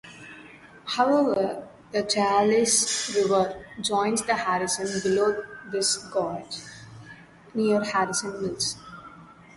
However, 0.87 1.67
the 1.91 2.01
Chehalis 2.01 3.13
River 3.15 3.63
joins 3.81 4.23
the 4.23 4.33
Harrison 4.33 4.99
below 5.03 5.43
this 5.71 5.97
gauge, 6.11 6.63
near 7.53 7.83
Harrison 7.83 8.41
Mills. 8.41 8.77